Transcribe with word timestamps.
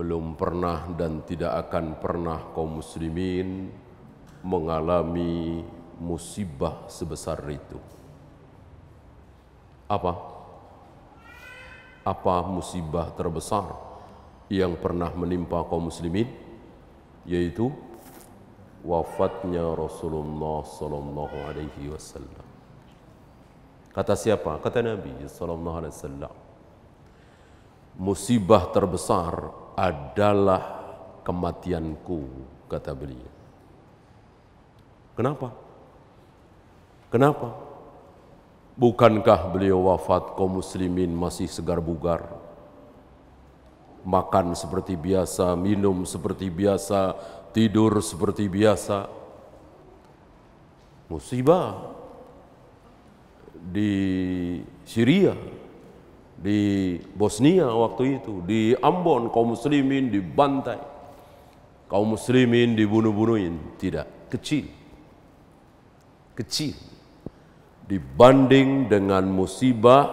belum 0.00 0.32
pernah 0.32 0.88
dan 0.96 1.20
tidak 1.28 1.68
akan 1.68 2.00
pernah 2.00 2.40
kaum 2.56 2.80
muslimin 2.80 3.68
mengalami 4.40 5.60
musibah 6.00 6.88
sebesar 6.88 7.36
itu. 7.52 7.76
Apa? 9.84 10.16
Apa 12.00 12.48
musibah 12.48 13.12
terbesar 13.12 13.76
yang 14.48 14.72
pernah 14.80 15.12
menimpa 15.12 15.68
kaum 15.68 15.92
muslimin? 15.92 16.32
Yaitu 17.28 17.68
wafatnya 18.80 19.76
Rasulullah 19.76 20.64
sallallahu 20.64 21.36
alaihi 21.44 21.92
wasallam. 21.92 22.46
Kata 23.92 24.16
siapa? 24.16 24.56
Kata 24.64 24.80
Nabi 24.80 25.12
sallallahu 25.28 25.76
alaihi 25.84 25.92
wasallam. 25.92 26.34
Musibah 28.00 28.72
terbesar 28.72 29.59
adalah 29.76 30.62
kematianku, 31.26 32.20
kata 32.70 32.94
beliau. 32.94 33.30
Kenapa? 35.14 35.52
Kenapa? 37.10 37.48
Bukankah 38.78 39.52
beliau 39.52 39.92
wafat 39.92 40.32
kaum 40.38 40.62
muslimin 40.62 41.12
masih 41.12 41.50
segar 41.50 41.82
bugar? 41.82 42.24
Makan 44.00 44.56
seperti 44.56 44.96
biasa, 44.96 45.52
minum 45.60 46.08
seperti 46.08 46.48
biasa, 46.48 47.12
tidur 47.52 48.00
seperti 48.00 48.48
biasa. 48.48 49.10
Musibah 51.12 51.92
di 53.52 53.92
Syria, 54.88 55.36
di 56.40 56.96
Bosnia 57.12 57.68
waktu 57.68 58.18
itu, 58.18 58.40
di 58.48 58.72
Ambon 58.80 59.28
kaum 59.28 59.52
muslimin 59.52 60.08
dibantai. 60.08 60.80
Kaum 61.86 62.16
muslimin 62.16 62.72
dibunuh-bunuhin, 62.72 63.76
tidak, 63.76 64.08
kecil. 64.32 64.64
Kecil 66.32 66.90
dibanding 67.90 68.86
dengan 68.86 69.26
musibah 69.26 70.06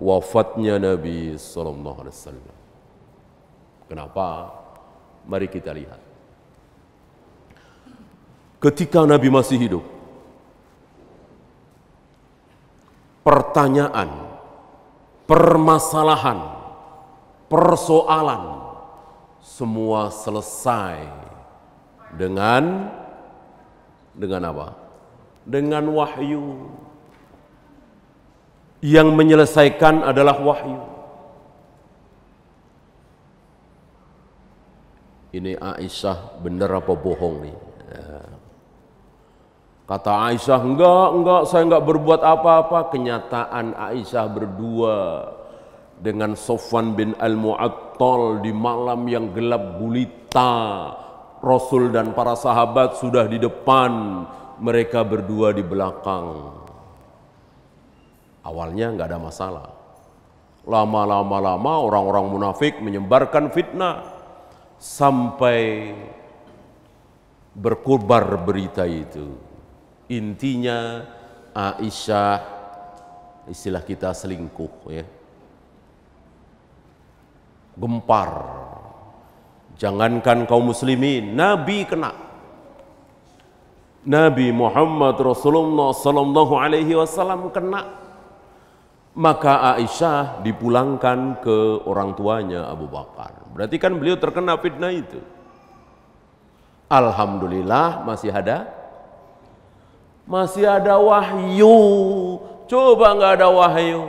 wafatnya 0.00 0.80
Nabi 0.80 1.36
sallallahu 1.36 1.98
alaihi 2.00 2.16
wasallam. 2.16 2.56
Kenapa? 3.84 4.26
Mari 5.28 5.46
kita 5.52 5.76
lihat. 5.76 6.00
Ketika 8.56 9.04
Nabi 9.04 9.28
masih 9.28 9.60
hidup, 9.60 9.84
pertanyaan, 13.20 14.25
permasalahan, 15.26 16.38
persoalan 17.50 18.62
semua 19.42 20.08
selesai 20.10 21.06
dengan 22.14 22.90
dengan 24.16 24.42
apa? 24.48 24.68
Dengan 25.46 25.84
wahyu. 25.92 26.70
Yang 28.80 29.08
menyelesaikan 29.18 30.04
adalah 30.06 30.38
wahyu. 30.38 30.78
Ini 35.34 35.58
Aisyah 35.58 36.40
benar 36.40 36.70
apa 36.80 36.94
bohong 36.96 37.44
nih? 37.44 37.65
Kata 39.86 40.34
Aisyah, 40.34 40.60
enggak, 40.66 41.08
enggak, 41.14 41.42
saya 41.46 41.62
enggak 41.62 41.86
berbuat 41.86 42.18
apa-apa. 42.18 42.90
Kenyataan 42.90 43.78
Aisyah 43.78 44.26
berdua 44.26 44.96
dengan 46.02 46.34
Sofwan 46.34 46.98
bin 46.98 47.14
Al-Mu'attal 47.14 48.42
di 48.42 48.50
malam 48.50 49.06
yang 49.06 49.30
gelap 49.30 49.78
gulita. 49.78 50.90
Rasul 51.38 51.94
dan 51.94 52.10
para 52.18 52.34
sahabat 52.34 52.98
sudah 52.98 53.30
di 53.30 53.38
depan, 53.38 54.26
mereka 54.58 55.06
berdua 55.06 55.54
di 55.54 55.62
belakang. 55.62 56.50
Awalnya 58.42 58.90
enggak 58.90 59.06
ada 59.14 59.22
masalah. 59.22 59.70
Lama-lama 60.66 61.38
lama 61.38 61.72
orang-orang 61.78 62.26
munafik 62.26 62.82
menyebarkan 62.82 63.54
fitnah 63.54 64.02
sampai 64.82 65.94
berkobar 67.54 68.34
berita 68.42 68.82
itu. 68.82 69.45
Intinya 70.06 71.02
Aisyah 71.56 72.38
istilah 73.50 73.82
kita 73.82 74.14
selingkuh 74.14 74.92
ya. 74.92 75.06
Gempar. 77.74 78.30
Jangankan 79.76 80.48
kaum 80.48 80.72
muslimin, 80.72 81.36
Nabi 81.36 81.84
kena. 81.84 82.12
Nabi 84.06 84.54
Muhammad 84.54 85.18
Rasulullah 85.18 85.90
sallallahu 85.90 86.54
alaihi 86.54 86.94
wasallam 86.94 87.50
kena. 87.50 88.04
Maka 89.16 89.74
Aisyah 89.74 90.44
dipulangkan 90.44 91.40
ke 91.40 91.82
orang 91.88 92.12
tuanya 92.14 92.68
Abu 92.68 92.86
Bakar. 92.86 93.48
Berarti 93.56 93.80
kan 93.80 93.96
beliau 93.96 94.20
terkena 94.20 94.60
fitnah 94.60 94.92
itu. 94.92 95.18
Alhamdulillah 96.86 98.04
masih 98.06 98.30
ada 98.30 98.75
masih 100.26 100.66
ada 100.66 100.98
wahyu. 100.98 101.78
Coba 102.66 103.14
nggak 103.14 103.32
ada 103.40 103.48
wahyu. 103.48 104.04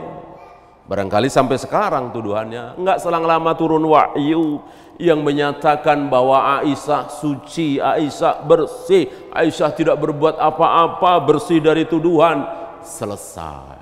Barangkali 0.90 1.30
sampai 1.30 1.56
sekarang 1.60 2.10
tuduhannya 2.10 2.74
nggak 2.80 2.98
selang 2.98 3.22
lama 3.22 3.54
turun 3.54 3.86
wahyu 3.86 4.58
yang 4.98 5.22
menyatakan 5.22 6.10
bahwa 6.10 6.58
Aisyah 6.58 7.06
suci, 7.06 7.78
Aisyah 7.78 8.42
bersih, 8.42 9.06
Aisyah 9.30 9.70
tidak 9.78 9.96
berbuat 10.02 10.36
apa-apa, 10.36 11.22
bersih 11.22 11.62
dari 11.62 11.86
tuduhan. 11.86 12.42
Selesai. 12.82 13.78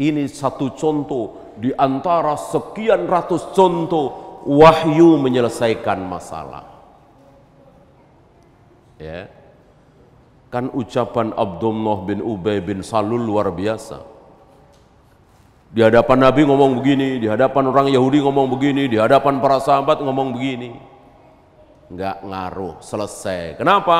Ini 0.00 0.24
satu 0.28 0.72
contoh 0.76 1.54
di 1.60 1.72
antara 1.76 2.32
sekian 2.36 3.04
ratus 3.04 3.52
contoh 3.52 4.40
wahyu 4.48 5.20
menyelesaikan 5.20 6.00
masalah. 6.00 6.64
Ya. 9.00 9.39
Kan 10.50 10.66
ucapan 10.74 11.30
Abdullah 11.38 12.02
bin 12.02 12.18
Ubay 12.26 12.58
bin 12.58 12.82
Salul 12.82 13.22
luar 13.22 13.54
biasa. 13.54 14.02
Di 15.70 15.86
hadapan 15.86 16.26
Nabi 16.26 16.42
ngomong 16.42 16.82
begini, 16.82 17.22
di 17.22 17.30
hadapan 17.30 17.70
orang 17.70 17.86
Yahudi 17.94 18.18
ngomong 18.18 18.50
begini, 18.50 18.90
di 18.90 18.98
hadapan 18.98 19.38
para 19.38 19.62
sahabat 19.62 20.02
ngomong 20.02 20.34
begini. 20.34 20.74
Enggak 21.94 22.26
ngaruh, 22.26 22.82
selesai. 22.82 23.54
Kenapa? 23.54 23.98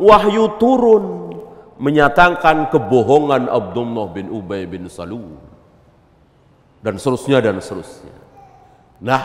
Wahyu 0.00 0.56
turun 0.56 1.36
menyatakan 1.76 2.72
kebohongan 2.72 3.52
Abdullah 3.52 4.08
bin 4.08 4.32
Ubay 4.32 4.64
bin 4.64 4.88
Salul 4.88 5.36
dan 6.80 6.96
seterusnya 6.96 7.44
dan 7.44 7.60
seterusnya. 7.60 8.16
Nah, 9.04 9.22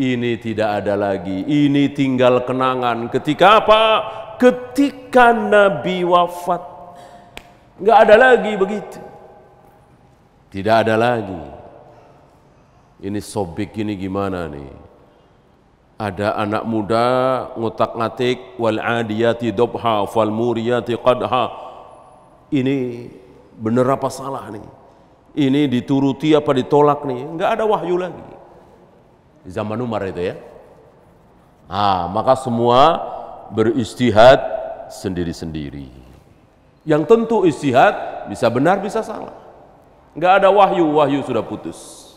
ini 0.00 0.40
tidak 0.40 0.84
ada 0.84 0.94
lagi. 0.96 1.44
Ini 1.44 1.92
tinggal 1.92 2.48
kenangan. 2.48 3.12
Ketika 3.12 3.60
apa? 3.60 3.82
Ketika 4.38 5.34
Nabi 5.34 6.06
wafat. 6.06 6.62
Enggak 7.78 7.98
ada 8.06 8.14
lagi 8.14 8.52
begitu. 8.54 8.98
Tidak 10.48 10.76
ada 10.86 10.94
lagi. 10.94 11.42
Ini 12.98 13.18
sobik 13.22 13.74
ini 13.78 13.94
gimana 13.94 14.50
nih? 14.50 14.70
Ada 15.98 16.38
anak 16.38 16.62
muda 16.66 17.06
ngutak-ngatik 17.58 18.58
wal 18.58 18.78
adiyati 18.78 19.50
dobha 19.50 20.06
fal 20.06 20.30
muriyati 20.30 20.94
qadha. 20.94 21.46
Ini 22.54 23.10
benar 23.58 23.98
apa 23.98 24.06
salah 24.10 24.46
nih? 24.54 24.66
Ini 25.38 25.66
dituruti 25.66 26.34
apa 26.34 26.54
ditolak 26.54 27.02
nih? 27.06 27.20
Enggak 27.26 27.58
ada 27.58 27.66
wahyu 27.66 27.98
lagi. 27.98 28.22
Zaman 29.46 29.78
Umar 29.78 30.06
itu 30.06 30.22
ya. 30.22 30.34
Ah, 31.70 32.08
maka 32.10 32.34
semua 32.34 33.17
beristihad 33.52 34.40
sendiri-sendiri. 34.88 35.88
Yang 36.88 37.02
tentu 37.04 37.44
istihad 37.44 38.28
bisa 38.32 38.48
benar 38.48 38.80
bisa 38.80 39.04
salah. 39.04 39.36
Enggak 40.16 40.42
ada 40.42 40.48
wahyu, 40.48 40.88
wahyu 40.98 41.20
sudah 41.22 41.44
putus. 41.44 42.08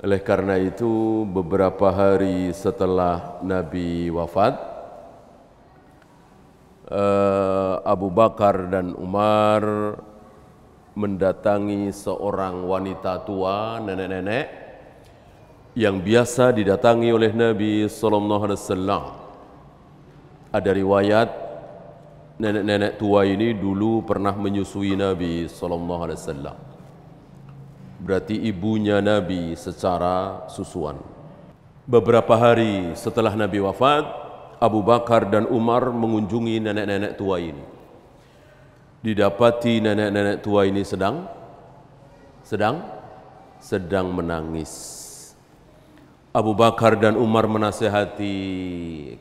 Oleh 0.00 0.20
karena 0.20 0.60
itu 0.60 1.24
beberapa 1.24 1.88
hari 1.88 2.52
setelah 2.52 3.40
Nabi 3.40 4.12
wafat 4.12 4.54
eh, 6.92 7.74
Abu 7.80 8.12
Bakar 8.12 8.68
dan 8.68 8.92
Umar 8.92 9.64
mendatangi 10.96 11.92
seorang 11.92 12.64
wanita 12.64 13.20
tua, 13.24 13.76
nenek-nenek 13.84 14.46
yang 15.76 16.00
biasa 16.00 16.56
didatangi 16.56 17.12
oleh 17.12 17.36
Nabi 17.36 17.84
sallallahu. 17.84 19.25
Ada 20.56 20.72
riwayat 20.72 21.28
nenek-nenek 22.40 22.96
tua 22.96 23.28
ini 23.28 23.52
dulu 23.52 24.08
pernah 24.08 24.32
menyusui 24.32 24.96
Nabi 24.96 25.44
sallallahu 25.52 26.02
alaihi 26.08 26.20
wasallam. 26.24 26.56
berarti 27.96 28.36
ibunya 28.36 29.00
Nabi 29.00 29.56
secara 29.56 30.44
susuan. 30.52 31.00
Beberapa 31.88 32.36
hari 32.36 32.92
setelah 32.92 33.32
Nabi 33.32 33.62
wafat, 33.62 34.04
Abu 34.60 34.84
Bakar 34.84 35.28
dan 35.28 35.48
Umar 35.48 35.92
mengunjungi 35.92 36.60
nenek-nenek 36.60 37.16
tua 37.16 37.40
ini. 37.40 37.64
Didapati 39.00 39.80
nenek-nenek 39.80 40.40
tua 40.44 40.66
ini 40.68 40.82
sedang 40.82 41.24
sedang 42.42 42.84
sedang 43.60 44.12
menangis. 44.12 45.05
Abu 46.36 46.52
Bakar 46.52 47.00
dan 47.00 47.16
Umar 47.16 47.48
menasehati, 47.48 48.36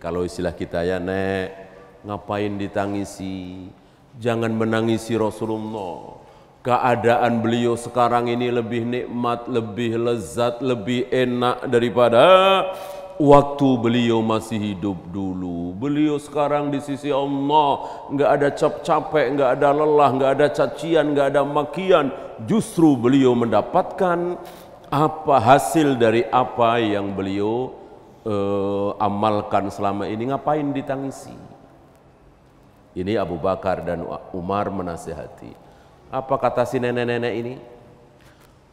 kalau 0.03 0.27
istilah 0.27 0.51
kita 0.51 0.83
ya, 0.83 1.00
Nek, 1.00 1.47
ngapain 2.03 2.59
ditangisi? 2.59 3.71
Jangan 4.19 4.51
menangisi 4.51 5.15
Rasulullah. 5.15 6.19
Keadaan 6.59 7.39
beliau 7.39 7.79
sekarang 7.79 8.27
ini 8.27 8.51
lebih 8.51 8.83
nikmat, 8.83 9.47
lebih 9.47 9.95
lezat, 9.95 10.59
lebih 10.59 11.07
enak 11.07 11.63
daripada 11.71 12.27
waktu 13.15 13.69
beliau 13.79 14.19
masih 14.19 14.75
hidup 14.75 15.00
dulu. 15.07 15.71
Beliau 15.71 16.19
sekarang 16.19 16.67
di 16.67 16.83
sisi 16.83 17.15
Allah, 17.15 17.79
nggak 18.12 18.29
ada 18.35 18.50
cap 18.51 18.83
capek, 18.83 19.39
nggak 19.39 19.50
ada 19.56 19.69
lelah, 19.71 20.09
nggak 20.19 20.31
ada 20.35 20.47
cacian, 20.51 21.15
nggak 21.15 21.31
ada 21.31 21.47
makian. 21.47 22.12
Justru 22.44 23.00
beliau 23.00 23.31
mendapatkan 23.39 24.35
apa 24.95 25.44
hasil 25.44 26.00
dari 26.00 26.24
apa 26.31 26.80
yang 26.80 27.12
beliau 27.12 27.75
uh, 28.24 28.95
amalkan 28.95 29.68
selama 29.68 30.07
ini 30.07 30.31
ngapain 30.31 30.63
ditangisi 30.71 31.36
ini 32.95 33.19
Abu 33.19 33.36
Bakar 33.36 33.83
dan 33.83 34.07
Umar 34.31 34.71
menasihati 34.71 35.51
apa 36.07 36.36
kata 36.39 36.63
si 36.63 36.80
nenek-nenek 36.80 37.33
ini 37.36 37.53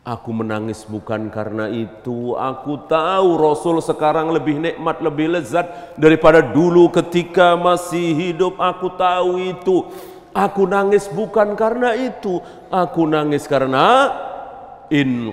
Aku 0.03 0.35
menangis 0.35 0.83
bukan 0.83 1.31
karena 1.31 1.71
itu. 1.71 2.35
Aku 2.35 2.91
tahu 2.91 3.39
Rasul 3.39 3.79
sekarang 3.79 4.35
lebih 4.35 4.59
nikmat, 4.59 4.99
lebih 4.99 5.31
lezat 5.31 5.95
daripada 5.95 6.43
dulu 6.43 6.91
ketika 6.91 7.55
masih 7.55 8.11
hidup. 8.11 8.59
Aku 8.59 8.91
tahu 8.99 9.39
itu. 9.39 9.87
Aku 10.35 10.67
nangis 10.67 11.07
bukan 11.07 11.55
karena 11.55 11.95
itu. 11.95 12.43
Aku 12.67 13.07
nangis 13.07 13.47
karena 13.47 14.11
in 14.93 15.33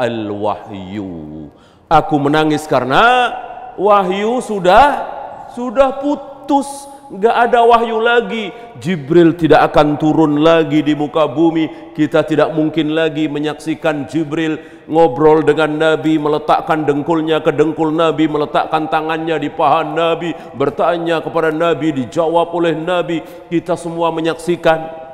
al 0.00 0.20
wahyu. 0.32 1.52
Aku 1.86 2.16
menangis 2.16 2.64
karena 2.64 3.30
wahyu 3.76 4.40
sudah 4.40 5.04
sudah 5.52 6.00
putus, 6.00 6.88
nggak 7.12 7.36
ada 7.46 7.60
wahyu 7.62 8.00
lagi. 8.00 8.50
Jibril 8.80 9.36
tidak 9.36 9.70
akan 9.70 10.00
turun 10.00 10.40
lagi 10.40 10.80
di 10.82 10.96
muka 10.96 11.28
bumi. 11.28 11.92
Kita 11.94 12.24
tidak 12.24 12.56
mungkin 12.56 12.96
lagi 12.96 13.28
menyaksikan 13.28 14.08
Jibril 14.08 14.58
ngobrol 14.88 15.44
dengan 15.46 15.76
Nabi, 15.76 16.18
meletakkan 16.18 16.82
dengkulnya 16.88 17.44
ke 17.44 17.54
dengkul 17.54 17.94
Nabi, 17.94 18.26
meletakkan 18.26 18.88
tangannya 18.90 19.36
di 19.38 19.48
paha 19.52 19.86
Nabi, 19.86 20.34
bertanya 20.56 21.22
kepada 21.22 21.54
Nabi, 21.54 22.04
dijawab 22.04 22.50
oleh 22.50 22.74
Nabi. 22.74 23.22
Kita 23.52 23.78
semua 23.78 24.10
menyaksikan. 24.10 25.06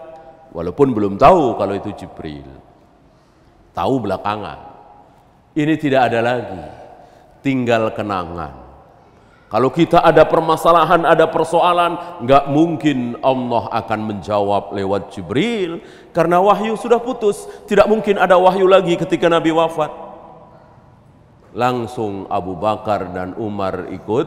Walaupun 0.56 0.93
belum 0.96 1.17
tahu 1.20 1.56
kalau 1.61 1.75
itu 1.76 1.93
Jibril 1.96 2.71
tahu 3.76 4.04
belakangan. 4.08 4.58
Ini 5.52 5.74
tidak 5.76 6.08
ada 6.08 6.20
lagi, 6.24 6.64
tinggal 7.44 7.92
kenangan. 7.92 8.62
Kalau 9.52 9.69
kita 9.69 10.00
ada 10.00 10.24
permasalahan, 10.24 11.04
ada 11.04 11.28
persoalan, 11.28 12.24
nggak 12.24 12.48
mungkin 12.48 13.20
Allah 13.20 13.69
akan 13.69 14.00
menjawab 14.00 14.72
lewat 14.72 15.12
Jibril 15.12 15.84
karena 16.16 16.40
wahyu 16.40 16.72
sudah 16.72 16.96
putus. 16.96 17.44
Tidak 17.69 17.84
mungkin 17.84 18.16
ada 18.16 18.40
wahyu 18.40 18.64
lagi 18.64 18.96
ketika 18.96 19.28
Nabi 19.28 19.52
wafat. 19.52 19.92
Langsung 21.52 22.24
Abu 22.32 22.56
Bakar 22.56 23.12
dan 23.12 23.36
Umar 23.36 23.92
ikut 23.92 24.24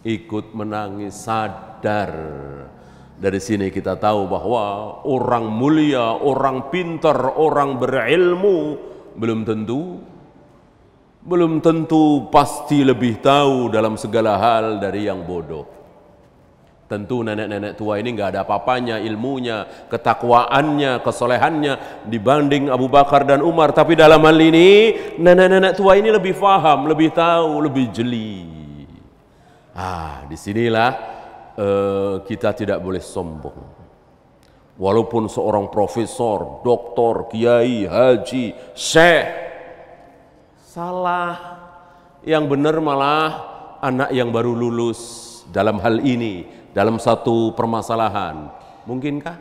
ikut 0.00 0.56
menangis 0.56 1.12
sadar 1.12 2.16
dari 3.22 3.38
sini 3.38 3.70
kita 3.70 3.94
tahu 4.02 4.26
bahwa 4.26 4.98
orang 5.06 5.46
mulia, 5.46 6.18
orang 6.18 6.74
pintar, 6.74 7.38
orang 7.38 7.78
berilmu 7.78 8.74
belum 9.14 9.46
tentu 9.46 10.02
belum 11.22 11.62
tentu 11.62 12.26
pasti 12.34 12.82
lebih 12.82 13.22
tahu 13.22 13.70
dalam 13.70 13.94
segala 13.94 14.42
hal 14.42 14.82
dari 14.82 15.06
yang 15.06 15.22
bodoh. 15.22 15.70
Tentu 16.90 17.22
nenek-nenek 17.22 17.78
tua 17.78 18.02
ini 18.02 18.10
nggak 18.10 18.34
ada 18.34 18.40
apa-apanya 18.42 18.98
ilmunya, 18.98 19.86
ketakwaannya, 19.86 20.98
kesolehannya 21.06 22.04
dibanding 22.10 22.74
Abu 22.74 22.90
Bakar 22.90 23.22
dan 23.22 23.38
Umar. 23.38 23.70
Tapi 23.70 23.94
dalam 23.94 24.18
hal 24.18 24.34
ini 24.34 24.98
nenek-nenek 25.14 25.78
tua 25.78 25.94
ini 25.94 26.10
lebih 26.10 26.34
faham, 26.34 26.90
lebih 26.90 27.14
tahu, 27.14 27.70
lebih 27.70 27.86
jeli. 27.94 28.50
Ah, 29.78 30.26
di 30.26 30.34
sinilah 30.34 31.21
Eh, 31.52 32.14
kita 32.24 32.56
tidak 32.56 32.80
boleh 32.80 33.02
sombong. 33.04 33.84
Walaupun 34.80 35.28
seorang 35.28 35.68
profesor, 35.68 36.64
doktor, 36.64 37.28
kiai, 37.28 37.84
haji, 37.84 38.56
syekh, 38.72 39.28
salah. 40.64 41.60
Yang 42.24 42.44
benar 42.56 42.80
malah 42.80 43.30
anak 43.84 44.16
yang 44.16 44.32
baru 44.32 44.56
lulus 44.56 45.00
dalam 45.52 45.76
hal 45.84 46.00
ini, 46.00 46.48
dalam 46.72 46.96
satu 46.96 47.52
permasalahan. 47.52 48.48
Mungkinkah? 48.88 49.36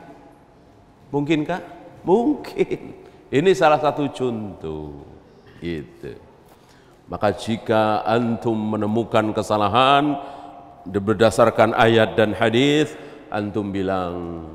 Mungkinkah? 1.15 1.61
Mungkin. 2.03 2.79
Ini 3.31 3.51
salah 3.55 3.79
satu 3.79 4.11
contoh. 4.11 5.07
Itu. 5.63 6.11
Maka 7.07 7.31
jika 7.31 8.03
antum 8.03 8.75
menemukan 8.75 9.31
kesalahan, 9.31 10.19
berdasarkan 10.85 11.77
ayat 11.77 12.17
dan 12.17 12.33
hadis 12.33 12.93
antum 13.29 13.69
bilang 13.69 14.45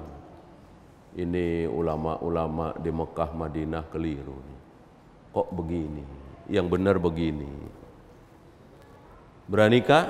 ini 1.16 1.64
ulama-ulama 1.64 2.76
di 2.76 2.90
Mekah 2.92 3.30
Madinah 3.32 3.84
keliru 3.88 4.56
kok 5.36 5.52
begini? 5.52 6.04
Yang 6.48 6.66
benar 6.72 6.96
begini. 6.96 7.52
Beranikah? 9.44 10.08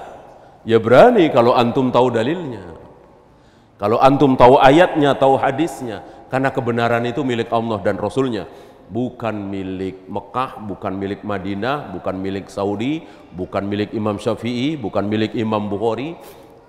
Ya 0.63 0.79
berani 0.79 1.27
kalau 1.35 1.59
antum 1.59 1.91
tahu 1.91 2.15
dalilnya. 2.15 2.63
Kalau 3.77 3.99
antum 3.99 4.39
tahu 4.39 4.63
ayatnya 4.63 5.19
tahu 5.19 5.35
hadisnya. 5.35 6.07
Karena 6.31 6.51
kebenaran 6.51 7.03
itu 7.07 7.23
milik 7.23 7.51
Allah 7.55 7.79
dan 7.83 7.99
Rasulnya 7.99 8.51
bukan 8.91 9.35
milik 9.51 10.07
Mekah, 10.11 10.63
bukan 10.67 10.95
milik 10.99 11.23
Madinah, 11.23 11.95
bukan 11.95 12.17
milik 12.19 12.51
Saudi, 12.51 13.07
bukan 13.35 13.67
milik 13.67 13.95
Imam 13.95 14.19
Syafi'i, 14.19 14.75
bukan 14.79 15.07
milik 15.07 15.35
Imam 15.35 15.67
Bukhari, 15.71 16.19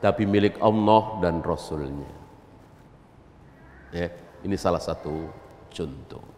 tapi 0.01 0.29
milik 0.29 0.57
Allah 0.61 1.17
dan 1.21 1.41
Rasulnya. 1.41 2.13
Ya, 3.93 4.11
ini 4.45 4.53
salah 4.59 4.81
satu 4.81 5.31
contoh. 5.73 6.36